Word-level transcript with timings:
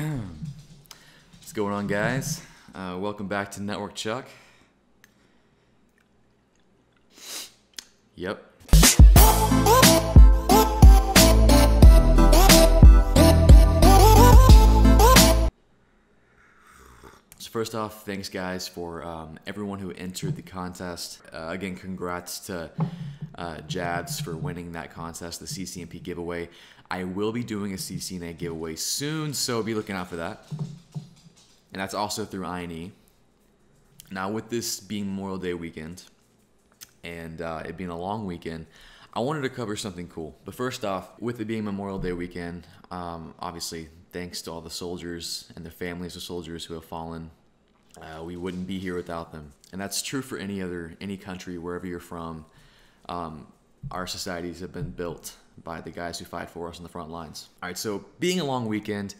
What's 1.38 1.52
going 1.52 1.74
on, 1.74 1.86
guys? 1.86 2.40
Uh, 2.74 2.96
welcome 2.98 3.26
back 3.26 3.50
to 3.52 3.62
Network 3.62 3.94
Chuck. 3.94 4.26
Yep. 8.14 8.49
First 17.50 17.74
off, 17.74 18.04
thanks 18.06 18.28
guys 18.28 18.68
for 18.68 19.02
um, 19.02 19.36
everyone 19.44 19.80
who 19.80 19.90
entered 19.92 20.36
the 20.36 20.42
contest. 20.42 21.20
Uh, 21.32 21.48
again, 21.48 21.74
congrats 21.74 22.38
to 22.38 22.70
uh, 23.34 23.60
Jabs 23.62 24.20
for 24.20 24.36
winning 24.36 24.72
that 24.72 24.94
contest, 24.94 25.40
the 25.40 25.46
CCNP 25.46 26.00
giveaway. 26.02 26.48
I 26.90 27.04
will 27.04 27.32
be 27.32 27.42
doing 27.42 27.72
a 27.72 27.76
CCNA 27.76 28.38
giveaway 28.38 28.76
soon, 28.76 29.34
so 29.34 29.62
be 29.64 29.74
looking 29.74 29.96
out 29.96 30.08
for 30.08 30.16
that. 30.16 30.46
And 31.72 31.80
that's 31.80 31.94
also 31.94 32.24
through 32.24 32.46
INE. 32.46 32.92
Now, 34.12 34.30
with 34.30 34.48
this 34.48 34.78
being 34.78 35.06
Memorial 35.06 35.38
Day 35.38 35.54
weekend 35.54 36.04
and 37.02 37.40
uh, 37.40 37.62
it 37.64 37.76
being 37.76 37.90
a 37.90 37.98
long 37.98 38.26
weekend, 38.26 38.66
I 39.12 39.20
wanted 39.20 39.42
to 39.42 39.48
cover 39.48 39.74
something 39.74 40.06
cool. 40.06 40.36
But 40.44 40.54
first 40.54 40.84
off, 40.84 41.10
with 41.20 41.40
it 41.40 41.46
being 41.46 41.64
Memorial 41.64 41.98
Day 41.98 42.12
weekend, 42.12 42.68
um, 42.92 43.34
obviously, 43.40 43.88
thanks 44.12 44.40
to 44.42 44.52
all 44.52 44.60
the 44.60 44.70
soldiers 44.70 45.52
and 45.56 45.66
the 45.66 45.70
families 45.70 46.14
of 46.14 46.22
soldiers 46.22 46.64
who 46.64 46.74
have 46.74 46.84
fallen. 46.84 47.30
Uh, 48.00 48.22
we 48.22 48.36
wouldn't 48.36 48.66
be 48.66 48.78
here 48.78 48.94
without 48.94 49.32
them, 49.32 49.52
and 49.72 49.80
that's 49.80 50.02
true 50.02 50.22
for 50.22 50.38
any 50.38 50.62
other 50.62 50.94
any 51.00 51.16
country 51.16 51.58
wherever 51.58 51.86
you're 51.86 52.00
from. 52.00 52.44
Um, 53.08 53.46
our 53.90 54.06
societies 54.06 54.60
have 54.60 54.72
been 54.72 54.90
built 54.90 55.34
by 55.64 55.80
the 55.80 55.90
guys 55.90 56.18
who 56.18 56.24
fight 56.24 56.48
for 56.48 56.68
us 56.68 56.76
on 56.76 56.82
the 56.82 56.88
front 56.88 57.10
lines. 57.10 57.48
All 57.62 57.68
right, 57.68 57.76
so 57.76 58.04
being 58.18 58.40
a 58.40 58.44
long 58.44 58.66
weekend, 58.66 59.14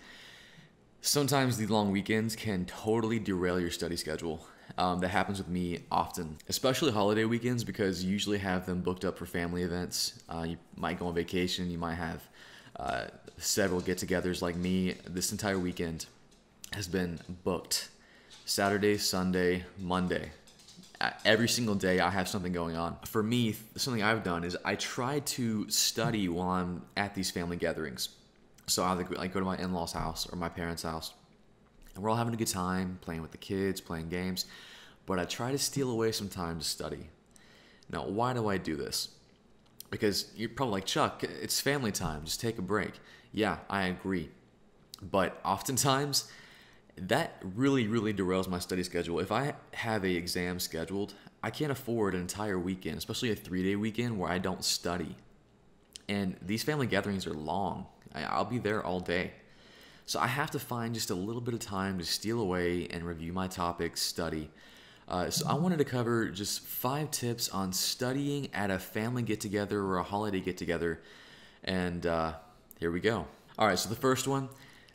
sometimes 1.00 1.56
the 1.56 1.66
long 1.66 1.90
weekends 1.90 2.36
can 2.36 2.64
totally 2.66 3.18
derail 3.18 3.58
your 3.60 3.70
study 3.70 3.96
schedule. 3.96 4.46
Um, 4.78 5.00
that 5.00 5.08
happens 5.08 5.38
with 5.38 5.48
me 5.48 5.80
often, 5.90 6.38
especially 6.48 6.92
holiday 6.92 7.24
weekends 7.24 7.64
because 7.64 8.04
you 8.04 8.12
usually 8.12 8.38
have 8.38 8.66
them 8.66 8.82
booked 8.82 9.04
up 9.04 9.18
for 9.18 9.26
family 9.26 9.64
events. 9.64 10.22
Uh, 10.28 10.46
you 10.48 10.58
might 10.76 10.96
go 10.98 11.08
on 11.08 11.14
vacation, 11.14 11.70
you 11.72 11.76
might 11.76 11.96
have 11.96 12.22
uh, 12.76 13.06
several 13.36 13.80
get 13.80 13.98
togethers 13.98 14.42
like 14.42 14.54
me. 14.54 14.94
This 15.08 15.32
entire 15.32 15.58
weekend 15.58 16.06
has 16.72 16.86
been 16.86 17.18
booked 17.42 17.88
Saturday, 18.50 18.98
Sunday, 18.98 19.64
Monday. 19.78 20.28
Every 21.24 21.48
single 21.48 21.76
day, 21.76 22.00
I 22.00 22.10
have 22.10 22.26
something 22.26 22.52
going 22.52 22.74
on. 22.74 22.96
For 23.04 23.22
me, 23.22 23.54
something 23.76 24.02
I've 24.02 24.24
done 24.24 24.42
is 24.42 24.56
I 24.64 24.74
try 24.74 25.20
to 25.20 25.70
study 25.70 26.28
while 26.28 26.48
I'm 26.48 26.82
at 26.96 27.14
these 27.14 27.30
family 27.30 27.56
gatherings. 27.56 28.08
So 28.66 28.82
I 28.82 28.94
like 28.94 29.32
go 29.32 29.38
to 29.38 29.46
my 29.46 29.56
in-laws' 29.56 29.92
house 29.92 30.28
or 30.28 30.34
my 30.34 30.48
parents' 30.48 30.82
house, 30.82 31.12
and 31.94 32.02
we're 32.02 32.10
all 32.10 32.16
having 32.16 32.34
a 32.34 32.36
good 32.36 32.48
time 32.48 32.98
playing 33.02 33.22
with 33.22 33.30
the 33.30 33.38
kids, 33.38 33.80
playing 33.80 34.08
games. 34.08 34.46
But 35.06 35.20
I 35.20 35.26
try 35.26 35.52
to 35.52 35.58
steal 35.58 35.88
away 35.88 36.10
some 36.10 36.28
time 36.28 36.58
to 36.58 36.64
study. 36.64 37.08
Now, 37.88 38.04
why 38.04 38.32
do 38.32 38.48
I 38.48 38.58
do 38.58 38.74
this? 38.74 39.10
Because 39.92 40.28
you're 40.34 40.48
probably 40.48 40.72
like 40.72 40.86
Chuck, 40.86 41.22
it's 41.22 41.60
family 41.60 41.92
time. 41.92 42.24
Just 42.24 42.40
take 42.40 42.58
a 42.58 42.62
break. 42.62 42.94
Yeah, 43.32 43.58
I 43.70 43.84
agree. 43.84 44.28
But 45.00 45.40
oftentimes, 45.44 46.28
that 47.08 47.36
really, 47.54 47.86
really 47.86 48.12
derails 48.12 48.48
my 48.48 48.58
study 48.58 48.82
schedule. 48.82 49.20
If 49.20 49.32
I 49.32 49.54
have 49.72 50.04
a 50.04 50.10
exam 50.10 50.58
scheduled, 50.60 51.14
I 51.42 51.50
can't 51.50 51.72
afford 51.72 52.14
an 52.14 52.20
entire 52.20 52.58
weekend, 52.58 52.98
especially 52.98 53.30
a 53.30 53.36
three-day 53.36 53.76
weekend 53.76 54.18
where 54.18 54.30
I 54.30 54.38
don't 54.38 54.64
study. 54.64 55.16
And 56.08 56.36
these 56.42 56.62
family 56.62 56.86
gatherings 56.86 57.26
are 57.26 57.34
long. 57.34 57.86
I'll 58.14 58.44
be 58.44 58.58
there 58.58 58.84
all 58.84 59.00
day. 59.00 59.32
So 60.06 60.18
I 60.18 60.26
have 60.26 60.50
to 60.50 60.58
find 60.58 60.92
just 60.92 61.10
a 61.10 61.14
little 61.14 61.40
bit 61.40 61.54
of 61.54 61.60
time 61.60 61.98
to 61.98 62.04
steal 62.04 62.40
away 62.40 62.88
and 62.90 63.04
review 63.04 63.32
my 63.32 63.46
topics, 63.46 64.02
study. 64.02 64.50
Uh, 65.06 65.30
so 65.30 65.46
I 65.48 65.54
wanted 65.54 65.78
to 65.78 65.84
cover 65.84 66.28
just 66.28 66.60
five 66.60 67.10
tips 67.10 67.48
on 67.48 67.72
studying 67.72 68.52
at 68.52 68.70
a 68.70 68.78
family 68.78 69.22
get-together 69.22 69.80
or 69.80 69.98
a 69.98 70.02
holiday 70.02 70.40
get-together. 70.40 71.00
And 71.62 72.04
uh, 72.06 72.34
here 72.78 72.90
we 72.90 73.00
go. 73.00 73.26
All 73.58 73.68
right, 73.68 73.78
so 73.78 73.88
the 73.88 73.94
first 73.94 74.26
one, 74.26 74.48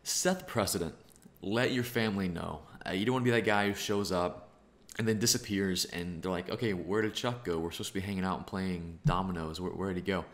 set 0.03 0.39
the 0.39 0.45
precedent. 0.45 0.95
Let 1.41 1.72
your 1.72 1.84
family 1.84 2.28
know. 2.28 2.62
Uh, 2.85 2.91
you 2.91 3.06
don't 3.06 3.13
want 3.13 3.25
to 3.25 3.31
be 3.31 3.38
that 3.38 3.46
guy 3.46 3.68
who 3.68 3.75
shows 3.75 4.12
up 4.12 4.50
and 4.97 5.07
then 5.07 5.19
disappears 5.19 5.85
and 5.85 6.22
they're 6.22 6.31
like, 6.31 6.50
okay, 6.50 6.73
where 6.73 7.01
did 7.01 7.13
Chuck 7.13 7.44
go? 7.44 7.57
We're 7.57 7.72
supposed 7.72 7.90
to 7.90 7.94
be 7.96 8.00
hanging 8.00 8.23
out 8.23 8.38
and 8.38 8.47
playing 8.47 9.00
dominoes. 9.06 9.59
Where, 9.59 9.72
where 9.72 9.90
did 9.90 9.97
he 9.97 10.03
go? 10.03 10.25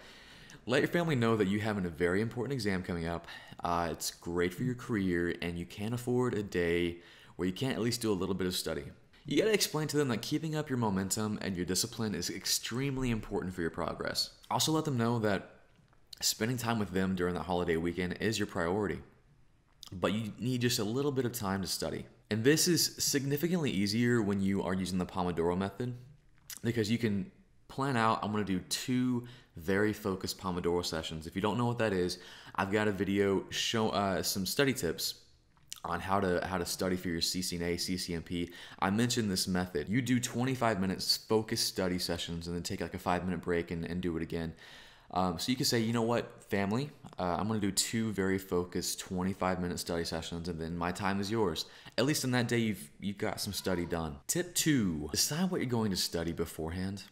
Let 0.68 0.82
your 0.82 0.90
family 0.90 1.16
know 1.16 1.36
that 1.38 1.48
you 1.48 1.60
have 1.60 1.84
a 1.84 1.90
very 1.90 2.22
important 2.22 2.54
exam 2.54 2.84
coming 2.84 3.08
up. 3.08 3.28
Uh, 3.64 3.90
it's 3.92 4.12
great 4.12 4.54
for 4.54 4.64
your 4.64 4.76
career, 4.76 5.36
and 5.42 5.58
you 5.58 5.66
can't 5.66 5.94
afford 5.94 6.36
a 6.36 6.44
day 6.44 6.98
where 7.36 7.48
you 7.48 7.54
can't 7.54 7.74
at 7.74 7.82
least 7.82 8.02
do 8.02 8.12
a 8.12 8.14
little 8.14 8.36
bit 8.36 8.46
of 8.46 8.56
study. 8.56 8.84
You 9.26 9.38
gotta 9.38 9.54
explain 9.54 9.88
to 9.88 9.98
them 9.98 10.08
that 10.10 10.22
keeping 10.22 10.56
up 10.56 10.70
your 10.70 10.78
momentum 10.78 11.40
and 11.42 11.56
your 11.56 11.66
discipline 11.66 12.16
is 12.16 12.30
extremely 12.30 13.12
important 13.12 13.54
for 13.54 13.62
your 13.62 13.70
progress. 13.70 14.32
Also, 14.50 14.72
let 14.72 14.86
them 14.86 14.98
know 14.98 15.20
that 15.20 15.50
spending 16.22 16.58
time 16.58 16.80
with 16.80 16.92
them 16.92 17.16
during 17.16 17.34
the 17.34 17.42
holiday 17.42 17.78
weekend 17.78 18.18
is 18.20 18.38
your 18.38 18.48
priority, 18.48 19.00
but 19.91 20.13
you 20.13 20.31
need 20.40 20.62
just 20.62 20.79
a 20.79 20.84
little 20.84 21.12
bit 21.12 21.25
of 21.25 21.31
time 21.31 21.62
to 21.62 21.68
study. 21.68 22.06
And 22.29 22.44
this 22.44 22.68
is 22.68 22.96
significantly 22.97 23.72
easier 23.72 24.22
when 24.22 24.41
you 24.41 24.63
are 24.63 24.74
using 24.74 24.97
the 24.97 25.06
Pomodoro 25.06 25.57
method 25.57 25.94
because 26.63 26.90
you 26.90 26.97
can 26.97 27.29
plan 27.68 27.97
out, 27.97 28.19
I'm 28.22 28.31
gonna 28.31 28.44
do 28.44 28.59
two 28.69 29.28
very 29.57 29.94
focused 29.94 30.40
Pomodoro 30.40 30.85
sessions. 30.85 31.28
If 31.28 31.35
you 31.35 31.41
don't 31.41 31.57
know 31.57 31.66
what 31.66 31.79
that 31.79 31.94
is, 31.94 32.19
I've 32.56 32.72
got 32.72 32.88
a 32.88 32.91
video 32.91 33.46
show 33.50 33.90
uh, 33.90 34.24
some 34.24 34.46
study 34.46 34.74
tips 34.74 35.16
on 35.84 36.00
how 36.00 36.19
to 36.19 36.46
how 36.46 36.58
to 36.58 36.66
study 36.66 36.96
for 36.96 37.09
your 37.09 37.22
CCNA, 37.22 37.75
CCNP. 37.75 38.52
I 38.79 38.90
mentioned 38.91 39.31
this 39.31 39.47
method. 39.47 39.90
You 39.90 40.02
do 40.02 40.19
25 40.19 40.79
minutes 40.79 41.18
focused 41.18 41.68
study 41.68 41.97
sessions 41.97 42.47
and 42.47 42.56
then 42.56 42.63
take 42.63 42.81
like 42.81 42.94
a 42.94 43.00
five 43.00 43.25
minute 43.25 43.41
break 43.41 43.72
and, 43.72 43.85
and 43.85 44.02
do 44.02 44.16
it 44.16 44.23
again. 44.23 44.53
Um, 45.14 45.38
so 45.40 45.52
you 45.52 45.56
can 45.56 45.66
say, 45.66 45.80
you 45.80 45.92
know 45.92 46.02
what, 46.02 46.44
family, 46.44 46.90
uh, 47.20 47.36
I'm 47.38 47.48
going 47.48 47.60
to 47.60 47.68
do 47.68 47.72
two 47.72 48.12
very 48.14 48.38
focused 48.38 49.00
25 49.00 49.60
minute 49.60 49.80
study 49.80 50.06
sessions 50.06 50.48
and 50.48 50.60
then 50.60 50.78
my 50.78 50.92
time 50.92 51.20
is 51.20 51.30
yours. 51.30 51.66
At 51.98 52.06
least 52.06 52.24
on 52.24 52.32
that 52.32 52.48
day, 52.48 52.60
you've, 52.60 52.90
you've 53.00 53.18
got 53.18 53.42
some 53.42 53.52
study 53.52 53.86
done. 53.86 54.18
Tip 54.28 54.56
two, 54.56 55.10
decide 55.12 55.52
what 55.52 55.60
you're 55.60 55.70
going 55.70 55.92
to 55.92 55.98
study 55.98 56.32
beforehand. 56.32 57.04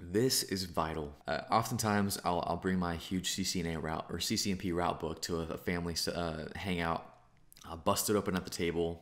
This 0.00 0.42
is 0.42 0.64
vital. 0.64 1.14
Uh, 1.28 1.42
oftentimes, 1.50 2.18
I'll, 2.24 2.42
I'll 2.46 2.56
bring 2.56 2.78
my 2.78 2.96
huge 2.96 3.30
CCNA 3.36 3.80
route 3.80 4.06
or 4.10 4.18
CCNP 4.18 4.74
route 4.74 4.98
book 4.98 5.22
to 5.22 5.40
a, 5.40 5.42
a 5.42 5.58
family 5.58 5.94
uh, 6.12 6.46
hangout. 6.56 7.06
I'll 7.68 7.76
bust 7.76 8.10
it 8.10 8.16
open 8.16 8.34
at 8.34 8.42
the 8.42 8.50
table. 8.50 9.00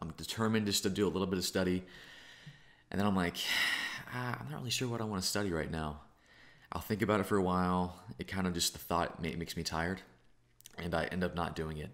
I'm 0.00 0.10
determined 0.10 0.66
just 0.66 0.82
to 0.82 0.90
do 0.90 1.06
a 1.06 1.10
little 1.10 1.26
bit 1.26 1.38
of 1.38 1.44
study. 1.44 1.84
And 2.90 3.00
then 3.00 3.06
I'm 3.06 3.16
like, 3.16 3.36
ah, 4.12 4.36
I'm 4.38 4.50
not 4.50 4.58
really 4.58 4.70
sure 4.70 4.88
what 4.88 5.00
I 5.00 5.04
want 5.04 5.22
to 5.22 5.28
study 5.28 5.50
right 5.52 5.70
now. 5.70 6.00
I'll 6.72 6.80
think 6.80 7.02
about 7.02 7.20
it 7.20 7.26
for 7.26 7.36
a 7.36 7.42
while. 7.42 8.00
It 8.18 8.28
kind 8.28 8.46
of 8.46 8.54
just 8.54 8.72
the 8.72 8.78
thought 8.78 9.20
makes 9.20 9.56
me 9.56 9.62
tired, 9.62 10.00
and 10.78 10.94
I 10.94 11.04
end 11.04 11.22
up 11.22 11.34
not 11.34 11.54
doing 11.54 11.78
it. 11.78 11.90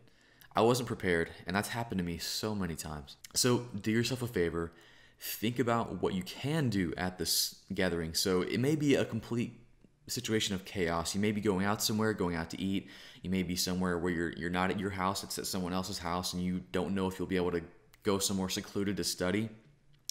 I 0.55 0.61
wasn't 0.61 0.87
prepared, 0.87 1.31
and 1.47 1.55
that's 1.55 1.69
happened 1.69 1.99
to 1.99 2.05
me 2.05 2.19
so 2.19 2.55
many 2.55 2.75
times. 2.75 3.17
So 3.35 3.67
do 3.81 3.91
yourself 3.91 4.23
a 4.23 4.27
favor 4.27 4.73
think 5.21 5.59
about 5.59 6.01
what 6.01 6.15
you 6.15 6.23
can 6.23 6.69
do 6.69 6.95
at 6.97 7.19
this 7.19 7.57
gathering. 7.75 8.15
So 8.15 8.43
it 8.43 8.59
may 8.59 8.77
be 8.77 8.95
a 8.95 9.05
complete 9.05 9.61
situation 10.07 10.55
of 10.55 10.65
chaos. 10.65 11.15
You 11.15 11.21
may 11.21 11.33
be 11.33 11.41
going 11.41 11.67
out 11.67 11.83
somewhere, 11.83 12.13
going 12.13 12.37
out 12.37 12.51
to 12.51 12.61
eat. 12.61 12.89
You 13.23 13.31
may 13.31 13.43
be 13.43 13.57
somewhere 13.57 13.99
where 13.99 14.13
you're 14.13 14.33
you're 14.33 14.51
not 14.51 14.71
at 14.71 14.79
your 14.79 14.91
house, 14.91 15.25
it's 15.25 15.39
at 15.39 15.47
someone 15.47 15.73
else's 15.73 15.99
house, 15.99 16.33
and 16.33 16.43
you 16.43 16.63
don't 16.73 16.95
know 16.95 17.09
if 17.09 17.19
you'll 17.19 17.29
be 17.29 17.37
able 17.37 17.51
to 17.53 17.63
go 18.05 18.19
somewhere 18.19 18.49
secluded 18.49 18.97
to 18.97 19.05
study. 19.05 19.49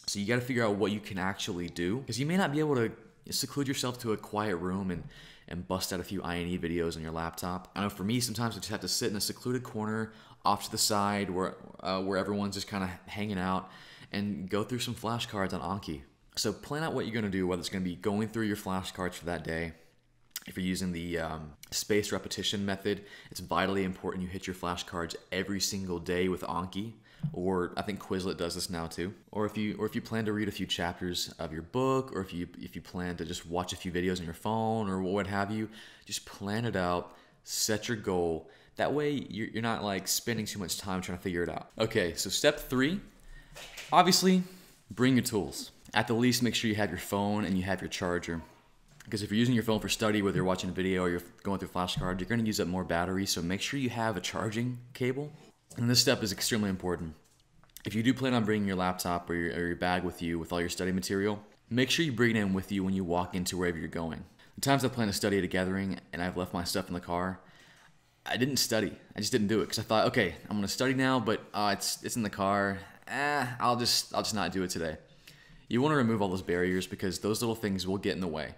So 0.08 0.20
you 0.20 0.26
got 0.26 0.36
to 0.36 0.42
figure 0.42 0.66
out 0.66 0.76
what 0.76 0.92
you 0.92 1.00
can 1.00 1.18
actually 1.18 1.68
do 1.68 1.98
because 2.00 2.20
you 2.20 2.26
may 2.26 2.38
not 2.38 2.52
be 2.52 2.60
able 2.60 2.76
to 2.76 2.92
seclude 3.34 3.68
yourself 3.68 4.00
to 4.00 4.14
a 4.14 4.18
quiet 4.18 4.58
room 4.58 4.92
and 4.92 5.04
and 5.50 5.66
bust 5.68 5.94
out 5.94 6.00
a 6.00 6.04
few 6.04 6.22
INE 6.24 6.60
videos 6.60 6.98
on 6.98 7.02
your 7.02 7.12
laptop. 7.12 7.72
I 7.74 7.82
know 7.82 7.90
for 7.90 8.04
me, 8.04 8.20
sometimes 8.20 8.56
I 8.56 8.60
just 8.60 8.70
have 8.70 8.82
to 8.82 8.88
sit 8.88 9.10
in 9.12 9.16
a 9.16 9.22
secluded 9.22 9.64
corner 9.64 10.12
off 10.44 10.66
to 10.66 10.72
the 10.72 10.78
side 10.78 11.30
where 11.30 11.56
uh, 11.80 12.02
where 12.02 12.18
everyone's 12.18 12.56
just 12.56 12.68
kind 12.68 12.84
of 12.84 12.90
hanging 13.06 13.40
out 13.40 13.70
and 14.12 14.50
go 14.50 14.64
through 14.64 14.80
some 14.80 14.96
flashcards 14.96 15.54
on 15.54 15.62
Anki. 15.62 16.02
So 16.36 16.54
plan 16.54 16.84
out 16.84 16.94
what 16.94 17.06
you're 17.06 17.14
to 17.26 17.32
do, 17.32 17.48
whether 17.48 17.60
it's 17.60 17.70
to 17.84 17.90
be 17.90 17.96
going 17.96 18.28
through 18.28 18.46
your 18.46 18.58
flashcards 18.58 19.14
for 19.14 19.26
that 19.26 19.44
day. 19.44 19.74
If 20.46 20.56
you're 20.56 20.66
using 20.66 20.94
the 20.94 21.20
um, 21.20 21.54
spaced 21.72 22.12
repetition 22.12 22.66
method, 22.66 23.04
it's 23.32 23.42
vitally 23.42 23.84
important 23.84 24.24
you 24.24 24.30
hit 24.30 24.48
your 24.48 24.56
flashcards 24.56 25.16
every 25.32 25.60
single 25.60 26.00
day 26.00 26.30
with 26.30 26.42
Anki. 26.42 26.94
Or 27.34 27.74
I 27.78 27.82
think 27.82 28.00
Quizlet 28.00 28.38
does 28.38 28.56
this 28.56 28.70
now 28.70 28.88
too. 28.88 29.14
Or 29.32 29.46
if 29.46 29.58
you 29.58 29.76
or 29.80 29.86
if 29.86 29.96
you 29.96 30.02
plan 30.02 30.26
to 30.26 30.34
read 30.34 30.48
a 30.48 30.52
few 30.52 30.66
chapters 30.66 31.34
of 31.40 31.52
your 31.52 31.64
book, 31.64 32.12
or 32.16 32.22
if 32.22 32.34
you 32.34 32.48
if 32.60 32.76
you 32.76 32.82
plan 32.82 33.16
to 33.18 33.26
just 33.26 33.46
watch 33.46 33.74
a 33.74 33.76
few 33.76 33.92
videos 33.92 34.20
on 34.20 34.26
your 34.26 34.34
phone 34.34 34.90
or 34.90 35.02
what 35.02 35.28
have 35.28 35.52
you, 35.52 35.70
just 36.06 36.26
plan 36.26 36.66
it 36.66 36.76
out. 36.76 37.16
Set 37.44 37.88
your 37.88 37.98
goal. 37.98 38.50
That 38.76 38.94
way 38.94 39.26
you're 39.30 39.62
not 39.62 39.84
like 39.84 40.08
spending 40.08 40.46
too 40.46 40.60
much 40.60 40.78
time 40.78 41.02
trying 41.02 41.18
to 41.18 41.24
figure 41.24 41.44
it 41.44 41.50
out. 41.50 41.70
Okay, 41.80 42.14
so 42.16 42.30
step 42.30 42.60
three 42.60 43.00
Obviously, 43.92 44.44
bring 44.92 45.16
your 45.16 45.24
tools. 45.24 45.72
At 45.94 46.08
the 46.08 46.14
least, 46.14 46.44
make 46.44 46.56
sure 46.56 46.70
you 46.70 46.76
have 46.76 46.90
your 46.90 47.00
phone 47.00 47.46
and 47.46 47.58
you 47.58 47.64
have 47.64 47.82
your 47.82 47.90
charger. 47.90 48.42
Because 49.06 49.24
if 49.24 49.32
you're 49.32 49.40
using 49.40 49.56
your 49.56 49.64
phone 49.64 49.80
for 49.80 49.88
study, 49.88 50.22
whether 50.22 50.36
you're 50.36 50.46
watching 50.46 50.70
a 50.70 50.74
video 50.74 51.04
or 51.04 51.10
you're 51.10 51.22
going 51.44 51.60
through 51.60 51.70
flashcards, 51.70 52.20
you're 52.20 52.28
going 52.28 52.42
to 52.42 52.46
use 52.46 52.60
up 52.60 52.68
more 52.68 52.84
battery. 52.84 53.26
So 53.26 53.42
make 53.42 53.62
sure 53.62 53.80
you 53.80 53.90
have 53.90 54.18
a 54.18 54.20
charging 54.22 54.80
cable. 54.94 55.32
And 55.76 55.90
this 55.90 56.00
step 56.00 56.24
is 56.24 56.32
extremely 56.32 56.70
important. 56.70 57.14
If 57.86 57.94
you 57.94 58.04
do 58.04 58.14
plan 58.14 58.34
on 58.34 58.46
bringing 58.46 58.68
your 58.68 58.78
laptop 58.78 59.30
or 59.30 59.36
your, 59.36 59.54
or 59.54 59.68
your 59.68 59.76
bag 59.76 60.04
with 60.04 60.22
you 60.22 60.40
with 60.40 60.52
all 60.52 60.60
your 60.60 60.70
study 60.70 60.92
material, 60.92 61.40
make 61.70 61.90
sure 61.90 62.06
you 62.06 62.12
bring 62.12 62.36
it 62.36 62.40
in 62.40 62.54
with 62.54 62.72
you 62.72 62.84
when 62.84 62.94
you 62.94 63.04
walk 63.04 63.36
into 63.36 63.58
wherever 63.58 63.78
you're 63.78 63.88
going. 63.88 64.24
The 64.56 64.62
times 64.62 64.84
I 64.84 64.88
plan 64.88 65.08
to 65.08 65.14
study 65.14 65.38
at 65.38 65.44
a 65.44 65.48
gathering 65.48 66.00
and 66.14 66.22
I've 66.22 66.38
left 66.38 66.54
my 66.54 66.64
stuff 66.64 66.88
in 66.88 66.94
the 66.94 67.00
car, 67.00 67.40
I 68.26 68.38
didn't 68.38 68.58
study. 68.58 68.92
I 69.16 69.20
just 69.20 69.32
didn't 69.32 69.48
do 69.48 69.62
it 69.62 69.66
because 69.66 69.80
I 69.80 69.84
thought, 69.84 70.08
okay, 70.08 70.36
I'm 70.50 70.58
gonna 70.58 70.68
study 70.68 70.94
now, 70.94 71.20
but 71.20 71.42
uh, 71.54 71.76
it's 71.78 72.04
it's 72.04 72.16
in 72.16 72.24
the 72.24 72.30
car. 72.30 72.80
Eh, 73.08 73.46
I'll 73.60 73.78
just 73.78 74.14
I'll 74.14 74.24
just 74.24 74.36
not 74.36 74.52
do 74.52 74.64
it 74.64 74.70
today. 74.70 74.98
You 75.70 75.82
want 75.82 75.94
to 75.94 75.98
remove 75.98 76.22
all 76.22 76.30
those 76.30 76.42
barriers 76.42 76.88
because 76.88 77.20
those 77.20 77.42
little 77.42 77.56
things 77.56 77.86
will 77.86 77.98
get 77.98 78.16
in 78.16 78.22
the 78.22 78.28
way. 78.28 78.56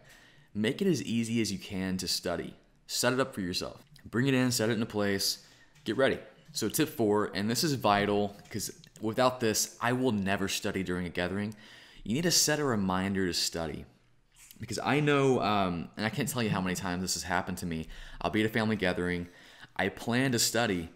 Make 0.54 0.82
it 0.82 0.88
as 0.88 1.04
easy 1.04 1.42
as 1.42 1.52
you 1.52 1.60
can 1.60 1.98
to 1.98 2.08
study. 2.08 2.56
Set 2.88 3.14
it 3.14 3.20
up 3.20 3.34
for 3.34 3.42
yourself. 3.42 3.84
Bring 4.06 4.28
it 4.28 4.34
in, 4.34 4.52
set 4.52 4.70
it 4.70 4.74
into 4.74 4.86
place, 4.86 5.46
get 5.84 5.98
ready. 5.98 6.20
So, 6.52 6.68
tip 6.70 6.90
four, 6.90 7.32
and 7.34 7.50
this 7.50 7.64
is 7.64 7.74
vital 7.74 8.36
because 8.44 8.72
without 9.02 9.40
this, 9.40 9.78
I 9.82 9.94
will 9.94 10.12
never 10.12 10.48
study 10.48 10.84
during 10.84 11.06
a 11.06 11.10
gathering. 11.10 11.56
You 12.04 12.16
need 12.16 12.24
to 12.24 12.32
set 12.32 12.60
a 12.60 12.64
reminder 12.64 13.28
to 13.28 13.34
study. 13.34 13.86
Because 14.60 14.80
I 14.80 15.00
know, 15.00 15.42
um, 15.42 15.90
and 15.96 16.06
I 16.06 16.10
can't 16.10 16.28
tell 16.28 16.44
you 16.44 16.50
how 16.50 16.60
many 16.60 16.76
times 16.76 17.02
this 17.02 17.14
has 17.14 17.24
happened 17.24 17.60
to 17.60 17.66
me. 17.66 17.88
I'll 18.22 18.32
be 18.32 18.42
at 18.42 18.46
a 18.46 18.50
family 18.50 18.76
gathering, 18.76 19.28
I 19.76 19.88
plan 19.88 20.34
to 20.34 20.40
study, 20.40 20.90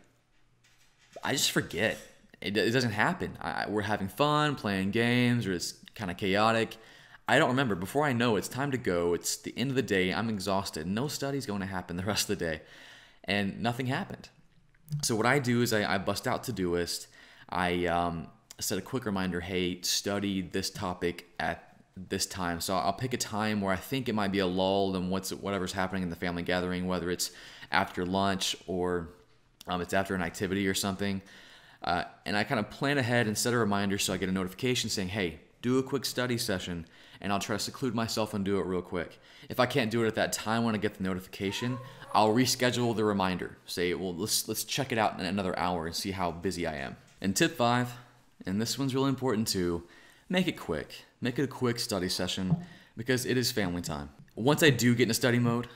I 1.24 1.32
just 1.32 1.52
forget. 1.52 1.98
It, 2.42 2.58
it 2.58 2.72
doesn't 2.72 2.92
happen. 2.92 3.38
I, 3.40 3.70
we're 3.70 3.82
having 3.82 4.10
fun, 4.10 4.56
playing 4.56 4.92
games, 4.92 5.48
or 5.48 5.54
it's 5.54 5.76
kind 5.96 6.12
of 6.12 6.18
chaotic. 6.18 6.76
I 7.28 7.40
don't 7.40 7.50
remember. 7.50 7.76
Before 7.76 8.06
I 8.06 8.12
know 8.12 8.36
it's 8.36 8.50
time 8.50 8.72
to 8.72 8.78
go. 8.78 9.14
It's 9.14 9.38
the 9.38 9.54
end 9.58 9.70
of 9.70 9.76
the 9.78 9.82
day. 9.82 10.14
I'm 10.14 10.30
exhausted. 10.30 10.86
No 10.86 11.08
study's 11.08 11.46
going 11.46 11.62
to 11.62 11.66
happen 11.66 11.96
the 11.96 12.04
rest 12.04 12.30
of 12.30 12.38
the 12.38 12.46
day. 12.46 12.62
And 13.24 13.62
nothing 13.62 13.86
happened. 13.86 14.28
So 15.02 15.16
what 15.16 15.26
I 15.26 15.40
do 15.40 15.62
is 15.62 15.74
I, 15.74 15.96
I 15.96 15.98
bust 15.98 16.28
out 16.28 16.44
Todoist. 16.44 17.08
I 17.50 17.86
um, 17.88 18.28
set 18.60 18.78
a 18.78 18.82
quick 18.82 19.06
reminder, 19.06 19.40
hey, 19.42 19.82
study 19.82 20.42
this 20.42 20.70
topic 20.70 21.28
at 21.40 21.78
this 21.96 22.26
time. 22.26 22.60
So 22.60 22.76
I'll 22.76 22.94
pick 22.94 23.14
a 23.14 23.18
time 23.18 23.62
where 23.62 23.74
I 23.74 23.78
think 23.78 24.10
it 24.10 24.16
might 24.16 24.32
be 24.32 24.40
a 24.40 24.48
lull 24.48 24.96
in 24.96 25.10
what's 25.10 25.32
whatever's 25.32 25.74
happening 25.74 26.04
in 26.04 26.10
the 26.10 26.16
family 26.16 26.44
gathering, 26.44 26.88
whether 26.88 27.12
it's 27.12 27.32
after 27.72 28.06
lunch 28.06 28.56
or 28.68 29.10
um, 29.68 29.82
it's 29.82 29.94
after 29.94 30.16
an 30.16 30.22
activity 30.22 30.68
or 30.68 30.74
something. 30.74 31.22
Uh, 31.84 32.04
and 32.26 32.38
I 32.38 32.44
kind 32.44 32.60
of 32.60 32.70
plan 32.70 32.98
ahead 32.98 33.28
and 33.28 33.38
set 33.38 33.54
a 33.54 33.58
reminder 33.58 33.98
so 33.98 34.14
I 34.14 34.18
get 34.18 34.30
a 34.30 34.32
notification 34.32 34.90
saying, 34.90 35.10
hey, 35.10 35.40
do 35.62 35.80
a 35.80 35.84
quick 35.84 36.06
study 36.06 36.38
session, 36.38 36.86
and 37.24 37.32
I'll 37.32 37.40
try 37.40 37.56
to 37.56 37.64
seclude 37.64 37.96
myself 37.96 38.34
and 38.34 38.44
do 38.44 38.60
it 38.60 38.66
real 38.66 38.82
quick. 38.82 39.18
If 39.50 39.60
I 39.60 39.66
can't 39.66 39.90
do 39.90 40.04
it 40.04 40.08
at 40.08 40.16
that 40.16 40.34
time 40.34 40.66
when 40.66 40.76
I 40.76 40.78
get 40.78 40.96
the 40.96 41.04
notification, 41.04 41.78
I'll 42.14 42.34
reschedule 42.34 42.96
the 42.96 43.06
reminder. 43.06 43.58
Say, 43.66 43.94
well, 43.94 44.14
let's 44.14 44.48
let's 44.48 44.64
check 44.64 44.92
it 44.92 44.98
out 44.98 45.20
in 45.20 45.26
another 45.26 45.58
hour 45.58 45.88
and 45.88 45.96
see 45.96 46.12
how 46.12 46.32
busy 46.32 46.68
I 46.68 46.76
am. 46.76 46.98
And 47.22 47.36
tip 47.36 47.56
five, 47.56 47.92
and 48.46 48.62
this 48.62 48.78
one's 48.78 48.94
really 48.94 49.10
important 49.10 49.48
too, 49.48 49.84
make 50.30 50.48
it 50.48 50.58
quick. 50.58 51.06
Make 51.22 51.40
it 51.40 51.44
a 51.44 51.48
quick 51.48 51.80
study 51.80 52.10
session 52.10 52.58
because 52.98 53.26
it 53.26 53.38
is 53.38 53.52
family 53.52 53.82
time. 53.82 54.10
Once 54.36 54.62
I 54.62 54.70
do 54.70 54.94
get 54.94 55.04
in 55.04 55.12
a 55.12 55.14
study 55.14 55.40
mode, 55.40 55.68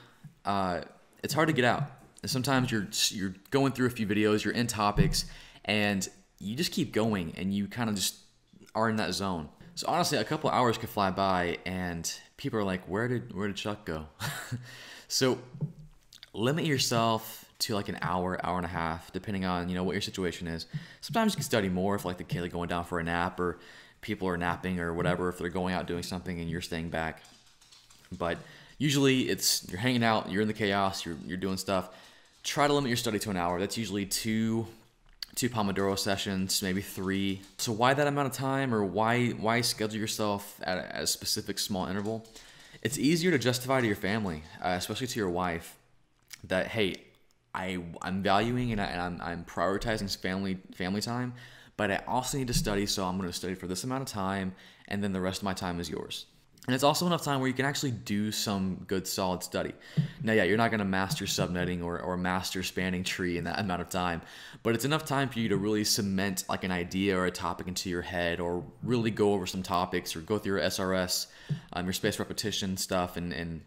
uh, 0.44 0.82
it's 1.24 1.34
hard 1.34 1.48
to 1.48 1.54
get 1.54 1.64
out. 1.64 1.84
And 2.22 2.30
sometimes 2.30 2.72
you're 2.72 2.88
you're 3.10 3.36
going 3.52 3.72
through 3.72 3.88
a 3.88 3.92
few 3.92 4.06
videos, 4.06 4.44
you're 4.44 4.54
in 4.54 4.68
topics, 4.68 5.26
and 5.64 6.08
you 6.40 6.56
just 6.56 6.74
keep 6.74 6.92
going, 6.92 7.34
and 7.38 7.54
you 7.54 7.68
kind 7.68 7.90
of 7.90 7.96
just 7.96 8.18
are 8.76 8.90
in 8.90 8.98
that 8.98 9.14
zone. 9.14 9.50
So 9.78 9.86
honestly, 9.88 10.18
a 10.18 10.24
couple 10.24 10.50
hours 10.50 10.76
could 10.80 10.90
fly 10.90 11.12
by, 11.12 11.60
and 11.64 12.12
people 12.36 12.58
are 12.58 12.64
like, 12.64 12.82
"Where 12.90 13.08
did 13.08 13.32
where 13.36 13.46
did 13.46 13.58
Chuck 13.58 13.86
go?" 13.86 14.08
so 15.08 15.38
limit 16.34 16.66
yourself 16.66 17.46
to 17.60 17.76
like 17.76 17.88
an 17.88 18.00
hour, 18.02 18.44
hour 18.44 18.58
and 18.58 18.66
a 18.66 18.70
half, 18.70 19.14
depending 19.14 19.46
on 19.46 19.70
you 19.70 19.76
know 19.76 19.84
what 19.84 19.92
your 19.92 20.02
situation 20.02 20.48
is. 20.48 20.66
Sometimes 21.02 21.34
you 21.34 21.36
can 21.36 21.44
study 21.44 21.70
more 21.70 21.94
if 21.94 22.06
like 22.06 22.18
the 22.18 22.24
kid 22.24 22.44
is 22.44 22.52
going 22.52 22.70
down 22.70 22.86
for 22.86 23.00
a 23.00 23.04
nap, 23.04 23.40
or 23.40 23.60
people 24.02 24.28
are 24.28 24.36
napping, 24.36 24.80
or 24.80 24.96
whatever. 24.96 25.30
If 25.30 25.38
they're 25.38 25.50
going 25.50 25.76
out 25.76 25.86
doing 25.86 26.02
something 26.02 26.40
and 26.40 26.50
you're 26.50 26.60
staying 26.60 26.90
back, 26.90 27.22
but 28.18 28.40
usually 28.80 29.30
it's 29.30 29.64
you're 29.70 29.80
hanging 29.80 30.04
out, 30.04 30.32
you're 30.32 30.42
in 30.42 30.48
the 30.48 30.56
chaos, 30.56 31.06
you're 31.06 31.18
you're 31.28 31.38
doing 31.38 31.58
stuff. 31.58 31.90
Try 32.42 32.66
to 32.66 32.74
limit 32.74 32.90
your 32.90 32.98
study 32.98 33.20
to 33.20 33.30
an 33.30 33.38
hour. 33.38 33.60
That's 33.60 33.78
usually 33.78 34.08
two 34.08 34.66
two 35.38 35.50
Pomodoro 35.50 35.98
sessions, 35.98 36.64
maybe 36.64 36.82
three. 36.82 37.42
So 37.60 37.72
why 37.72 37.94
that 37.94 38.08
amount 38.08 38.28
of 38.28 38.34
time, 38.34 38.74
or 38.74 38.84
why 38.84 39.30
why 39.30 39.62
schedule 39.62 40.00
yourself 40.00 40.60
at 40.64 40.78
a, 40.80 40.96
at 40.96 41.04
a 41.04 41.08
specific 41.08 41.60
small 41.60 41.86
interval? 41.86 42.26
It's 42.82 42.98
easier 42.98 43.32
to 43.32 43.38
justify 43.38 43.80
to 43.80 43.88
your 43.88 43.96
family, 43.96 44.44
uh, 44.62 44.70
especially 44.70 45.08
to 45.08 45.20
your 45.20 45.30
wife, 45.30 45.78
that 46.44 46.68
hey, 46.68 46.96
I 47.54 47.80
I'm 48.02 48.24
valuing 48.24 48.72
and, 48.72 48.82
I, 48.82 48.86
I'm 48.86 49.22
I'm 49.22 49.46
prioritizing 49.46 50.14
family 50.18 50.58
family 50.74 51.02
time, 51.02 51.34
but 51.78 51.92
I 51.92 52.04
also 52.08 52.40
need 52.40 52.48
to 52.48 52.54
study, 52.56 52.88
so 52.88 53.06
I'm 53.06 53.18
going 53.18 53.30
to 53.30 53.34
study 53.34 53.54
for 53.54 53.68
this 53.68 53.84
amount 53.84 54.02
of 54.02 54.10
time, 54.10 54.56
and 54.88 55.04
then 55.04 55.14
the 55.14 55.22
rest 55.22 55.42
of 55.42 55.44
my 55.44 55.54
time 55.54 55.80
is 55.80 55.88
yours. 55.88 56.26
And 56.66 56.76
it's 56.76 56.84
also 56.84 57.06
enough 57.06 57.24
time 57.24 57.40
where 57.40 57.48
you 57.48 57.54
can 57.54 57.66
actually 57.66 57.92
do 57.92 58.30
some 58.30 58.84
good 58.88 59.08
solid 59.08 59.42
study. 59.42 59.74
Now, 60.22 60.34
yeah, 60.34 60.44
you're 60.44 60.58
not 60.58 60.70
going 60.70 60.80
to 60.80 60.86
master 60.86 61.24
subnetting 61.24 61.82
or, 61.82 62.02
or 62.02 62.18
master 62.18 62.62
spanning 62.62 63.06
tree 63.06 63.38
in 63.38 63.46
that 63.46 63.58
amount 63.60 63.82
of 63.82 63.88
time, 63.88 64.22
but 64.64 64.76
it's 64.76 64.84
enough 64.84 65.06
time 65.06 65.30
for 65.30 65.40
you 65.40 65.48
to 65.48 65.56
really 65.56 65.86
cement 65.86 66.44
like 66.50 66.66
an 66.66 66.72
idea 66.72 67.18
or 67.18 67.26
a 67.26 67.32
topic 67.32 67.70
into 67.70 67.90
your 67.90 68.02
head 68.02 68.42
or 68.42 68.66
really 68.84 69.12
go 69.12 69.32
over 69.32 69.46
some 69.46 69.64
topics 69.64 70.14
or 70.14 70.20
go 70.20 70.38
through 70.38 70.58
your 70.58 70.66
SRS, 70.66 71.28
um, 71.72 71.86
your 71.86 71.94
space 71.94 72.20
repetition 72.20 72.76
stuff 72.76 73.16
and, 73.16 73.32
and, 73.32 73.62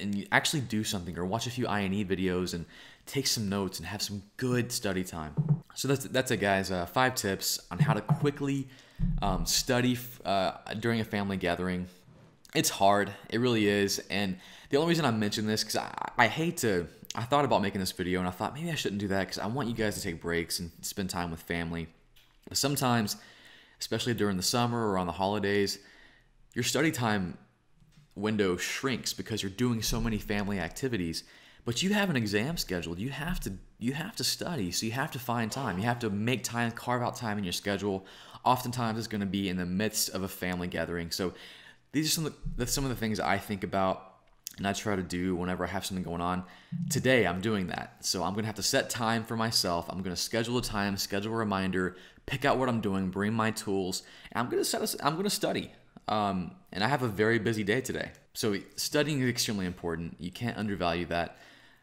and 0.00 0.14
you 0.14 0.26
actually 0.32 0.62
do 0.62 0.82
something 0.82 1.18
or 1.18 1.26
watch 1.26 1.46
a 1.46 1.50
few 1.50 1.66
INE 1.68 2.06
videos 2.06 2.54
and 2.54 2.64
take 3.04 3.26
some 3.26 3.50
notes 3.50 3.78
and 3.78 3.86
have 3.86 4.00
some 4.00 4.22
good 4.38 4.72
study 4.72 5.04
time. 5.04 5.34
So 5.74 5.88
that's, 5.88 6.06
that's 6.06 6.30
it 6.30 6.38
guys, 6.38 6.70
uh, 6.70 6.86
five 6.86 7.16
tips 7.16 7.60
on 7.70 7.80
how 7.80 7.92
to 7.92 8.00
quickly 8.00 8.66
um, 9.20 9.44
study 9.44 9.98
uh, 10.24 10.52
during 10.80 11.00
a 11.00 11.04
family 11.04 11.36
gathering 11.36 11.86
it's 12.54 12.70
hard. 12.70 13.12
It 13.28 13.40
really 13.40 13.68
is. 13.68 13.98
And 14.10 14.38
the 14.70 14.76
only 14.76 14.90
reason 14.90 15.04
I 15.04 15.10
mention 15.10 15.46
this 15.46 15.62
because 15.62 15.76
I, 15.76 16.12
I 16.16 16.26
hate 16.28 16.58
to. 16.58 16.86
I 17.16 17.22
thought 17.22 17.44
about 17.44 17.62
making 17.62 17.78
this 17.78 17.92
video 17.92 18.18
and 18.18 18.26
I 18.26 18.32
thought 18.32 18.54
maybe 18.54 18.70
I 18.72 18.74
shouldn't 18.74 19.00
do 19.00 19.06
that 19.08 19.20
because 19.20 19.38
I 19.38 19.46
want 19.46 19.68
you 19.68 19.74
guys 19.74 19.94
to 19.94 20.00
take 20.00 20.20
breaks 20.20 20.58
and 20.58 20.72
spend 20.80 21.10
time 21.10 21.30
with 21.30 21.40
family. 21.40 21.86
But 22.48 22.56
Sometimes, 22.56 23.16
especially 23.80 24.14
during 24.14 24.36
the 24.36 24.42
summer 24.42 24.90
or 24.90 24.98
on 24.98 25.06
the 25.06 25.12
holidays, 25.12 25.78
your 26.54 26.64
study 26.64 26.90
time 26.90 27.38
window 28.16 28.56
shrinks 28.56 29.12
because 29.12 29.42
you're 29.42 29.50
doing 29.50 29.82
so 29.82 30.00
many 30.00 30.18
family 30.18 30.60
activities 30.60 31.24
but 31.64 31.82
you 31.82 31.92
have 31.92 32.10
an 32.10 32.16
exam 32.16 32.56
scheduled 32.56 32.98
you 32.98 33.10
have 33.10 33.40
to 33.40 33.52
you 33.78 33.92
have 33.92 34.14
to 34.14 34.22
study 34.22 34.70
so 34.70 34.86
you 34.86 34.92
have 34.92 35.10
to 35.10 35.18
find 35.18 35.50
time 35.50 35.78
you 35.78 35.84
have 35.84 35.98
to 35.98 36.08
make 36.10 36.44
time 36.44 36.70
carve 36.70 37.02
out 37.02 37.16
time 37.16 37.38
in 37.38 37.44
your 37.44 37.52
schedule 37.52 38.06
oftentimes 38.44 38.98
it's 38.98 39.08
going 39.08 39.20
to 39.20 39.26
be 39.26 39.48
in 39.48 39.56
the 39.56 39.66
midst 39.66 40.10
of 40.10 40.22
a 40.22 40.28
family 40.28 40.68
gathering 40.68 41.10
so 41.10 41.32
these 41.94 42.08
are 42.08 42.10
some 42.10 42.26
of 42.26 42.34
the, 42.56 42.66
some 42.66 42.84
of 42.84 42.90
the 42.90 42.96
things 42.96 43.20
I 43.20 43.38
think 43.38 43.62
about 43.62 44.14
and 44.58 44.66
I 44.66 44.72
try 44.72 44.96
to 44.96 45.02
do 45.02 45.34
whenever 45.34 45.64
I 45.64 45.68
have 45.68 45.86
something 45.86 46.04
going 46.04 46.20
on. 46.20 46.44
Today, 46.90 47.26
I'm 47.26 47.40
doing 47.40 47.68
that. 47.68 48.04
So 48.04 48.22
I'm 48.22 48.34
to 48.34 48.42
have 48.44 48.54
to 48.56 48.62
set 48.62 48.90
time 48.90 49.24
for 49.24 49.36
myself. 49.36 49.86
I'm 49.88 50.02
to 50.02 50.16
schedule 50.16 50.58
a 50.58 50.62
time, 50.62 50.96
schedule 50.96 51.32
a 51.32 51.36
reminder, 51.36 51.96
pick 52.26 52.44
out 52.44 52.58
what 52.58 52.68
I'm 52.68 52.80
doing, 52.80 53.10
bring 53.10 53.32
my 53.32 53.50
tools, 53.50 54.02
and 54.30 54.40
I'm 54.44 54.50
to 54.50 54.64
set 54.64 54.82
a, 54.82 55.06
I'm 55.06 55.20
to 55.22 55.30
study. 55.30 55.72
Um, 56.06 56.52
and 56.72 56.84
I 56.84 56.88
have 56.88 57.02
a 57.02 57.08
very 57.08 57.38
busy 57.38 57.64
day 57.64 57.80
today. 57.80 58.10
So 58.32 58.56
studying 58.76 59.20
is 59.22 59.28
extremely 59.28 59.66
important. 59.66 60.16
You 60.18 60.30
can't 60.30 60.56
undervalue 60.56 61.06
that. 61.06 61.38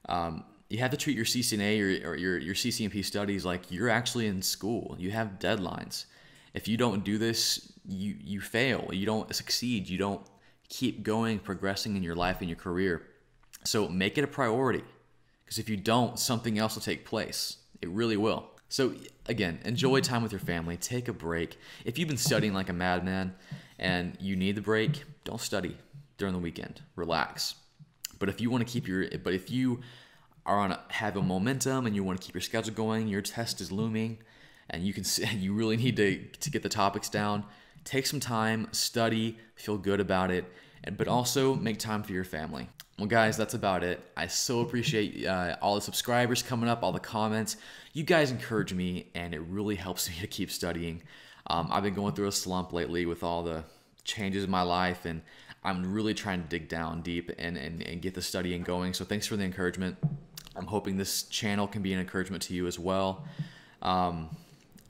Um, 0.08 0.44
you 0.70 0.80
have 0.80 0.92
to 0.92 0.98
treat 0.98 1.16
your 1.16 1.26
CCNA 1.26 2.04
or, 2.06 2.12
or 2.12 2.16
your, 2.16 2.38
your 2.38 2.56
CCNP 2.56 3.04
studies 3.04 3.44
like 3.44 3.72
you're 3.72 3.90
actually 3.90 4.28
in 4.28 4.42
school. 4.42 4.96
You 5.00 5.12
have 5.12 5.40
deadlines. 5.40 6.06
If 6.54 6.68
you 6.68 6.78
don't 6.78 7.04
do 7.04 7.18
this, 7.18 7.72
you 7.88 8.16
you 8.20 8.42
fail. 8.42 8.90
You 8.92 9.06
don't 9.06 9.34
succeed. 9.34 9.90
You 9.90 9.98
don't 9.98 10.22
keep 10.70 11.04
going, 11.04 11.40
progressing 11.40 11.96
in 11.96 12.04
your 12.04 12.16
life 12.16 12.38
and 12.40 12.50
your 12.50 12.58
career. 12.58 13.04
So 13.64 13.88
make 13.88 14.18
it 14.18 14.24
a 14.24 14.28
priority. 14.28 14.84
Because 15.44 15.60
if 15.60 15.70
you 15.70 15.78
don't, 15.78 16.18
something 16.18 16.58
else 16.58 16.76
will 16.76 16.82
take 16.82 17.06
place. 17.06 17.58
It 17.82 17.90
really 17.90 18.18
will. 18.18 18.50
So 18.70 18.94
again, 19.28 19.60
enjoy 19.66 20.00
mm-hmm. 20.00 20.14
time 20.14 20.24
with 20.24 20.32
your 20.32 20.40
family. 20.40 20.78
Take 20.78 21.08
a 21.10 21.14
break. 21.14 21.58
If 21.84 22.00
you've 22.00 22.08
been 22.08 22.18
studying 22.18 22.54
like 22.54 22.70
a 22.70 22.74
madman 22.74 23.36
and 23.78 24.18
you 24.20 24.36
need 24.36 24.56
the 24.56 24.62
break, 24.62 25.04
don't 25.26 25.42
study 25.42 25.78
during 26.18 26.34
the 26.34 26.40
weekend. 26.40 26.82
Relax. 26.96 27.56
But 28.18 28.30
if 28.30 28.40
you 28.40 28.50
want 28.50 28.66
to 28.66 28.72
keep 28.72 28.88
your 28.88 29.06
but 29.24 29.34
if 29.34 29.52
you 29.52 29.82
are 30.46 30.58
on 30.58 30.72
a, 30.72 30.80
have 30.90 31.18
a 31.18 31.22
momentum 31.22 31.86
and 31.86 31.96
you 31.96 32.04
want 32.04 32.20
to 32.20 32.26
keep 32.26 32.34
your 32.34 32.42
schedule 32.42 32.74
going, 32.74 33.08
your 33.08 33.22
test 33.22 33.60
is 33.62 33.72
looming, 33.72 34.20
and 34.72 34.84
you 34.84 34.94
can 34.94 35.04
see, 35.04 35.26
you 35.36 35.54
really 35.54 35.78
need 35.78 35.96
to 35.98 36.26
to 36.26 36.50
get 36.50 36.64
the 36.64 36.70
topics 36.70 37.10
down 37.10 37.46
take 37.84 38.06
some 38.06 38.20
time, 38.20 38.68
study, 38.72 39.38
feel 39.56 39.78
good 39.78 40.00
about 40.00 40.32
it, 40.32 40.46
and 40.84 40.98
but 40.98 41.08
also 41.08 41.56
make 41.56 41.80
time 41.80 42.04
for 42.04 42.14
your 42.14 42.24
family. 42.24 42.70
Well, 42.98 43.08
guys, 43.08 43.38
that's 43.38 43.54
about 43.54 43.84
it. 43.84 44.00
I 44.16 44.28
so 44.28 44.60
appreciate 44.62 45.26
uh, 45.26 45.56
all 45.62 45.76
the 45.76 45.82
subscribers 45.82 46.44
coming 46.44 46.70
up, 46.70 46.84
all 46.84 46.92
the 46.92 47.00
comments. 47.00 47.58
You 47.94 48.04
guys 48.04 48.32
encourage 48.32 48.74
me, 48.74 49.08
and 49.16 49.34
it 49.34 49.40
really 49.42 49.76
helps 49.76 50.10
me 50.10 50.16
to 50.22 50.28
keep 50.28 50.52
studying. 50.52 51.02
Um, 51.48 51.70
I've 51.72 51.84
been 51.84 51.96
going 51.96 52.14
through 52.14 52.28
a 52.28 52.32
slump 52.32 52.74
lately 52.74 53.06
with 53.06 53.24
all 53.24 53.44
the 53.44 53.64
changes 54.04 54.44
in 54.44 54.52
my 54.52 54.62
life, 54.62 55.06
and 55.06 55.22
I'm 55.64 55.92
really 55.94 56.14
trying 56.14 56.44
to 56.44 56.48
dig 56.48 56.68
down 56.68 57.02
deep 57.02 57.32
and, 57.38 57.58
and, 57.58 57.82
and 57.82 58.02
get 58.02 58.14
the 58.14 58.22
studying 58.22 58.64
going. 58.64 58.94
So, 58.94 59.06
thanks 59.06 59.26
for 59.26 59.36
the 59.36 59.44
encouragement. 59.44 59.98
I'm 60.56 60.68
hoping 60.68 60.98
this 60.98 61.24
channel 61.24 61.66
can 61.66 61.82
be 61.82 61.94
an 61.94 62.00
encouragement 62.00 62.44
to 62.44 62.54
you 62.54 62.68
as 62.68 62.78
well. 62.78 63.26
Um, 63.82 64.30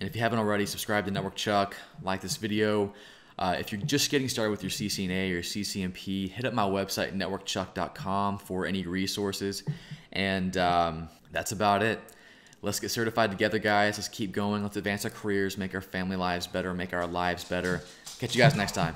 and 0.01 0.10
if 0.10 0.15
you 0.15 0.22
haven't 0.24 0.39
already, 0.39 0.65
subscribe 0.65 1.05
to 1.05 1.12
Network 1.12 1.36
Chuck, 1.36 1.75
like 2.01 2.22
this 2.22 2.36
video. 2.38 2.91
Uh, 3.38 3.55
if 3.60 3.72
you're 3.72 3.79
just 3.81 4.10
getting 4.10 4.27
started 4.27 4.50
with 4.50 4.63
your 4.63 4.72
CCNA 4.72 5.31
or 5.31 5.41
CCNP, 5.41 6.31
hit 6.31 6.43
up 6.43 6.55
my 6.55 6.63
website, 6.63 7.15
networkchuck.com, 7.15 8.39
for 8.39 8.65
any 8.65 8.84
resources. 8.88 9.62
And 10.12 10.58
um, 10.58 11.08
that's 11.31 11.51
about 11.51 11.84
it. 11.84 12.00
Let's 12.63 12.79
get 12.79 12.89
certified 12.89 13.29
together, 13.29 13.60
guys. 13.60 14.00
Let's 14.00 14.10
keep 14.10 14.31
going. 14.31 14.63
Let's 14.63 14.75
advance 14.75 15.05
our 15.05 15.12
careers, 15.12 15.55
make 15.55 15.75
our 15.75 15.81
family 15.81 16.15
lives 16.15 16.48
better, 16.48 16.74
make 16.74 16.93
our 16.96 17.05
lives 17.05 17.43
better. 17.43 17.84
Catch 18.17 18.36
you 18.36 18.41
guys 18.41 18.55
next 18.55 18.72
time. 18.72 18.96